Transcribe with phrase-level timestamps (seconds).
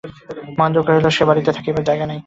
[0.57, 2.19] মহেন্দ্র কহিল, সে বাড়িতে থাকিবার জায়গা নাই।